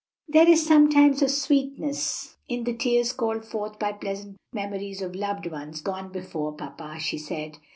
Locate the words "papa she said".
6.55-7.59